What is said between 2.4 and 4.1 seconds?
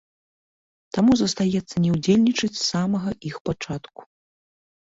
з самага іх пачатку.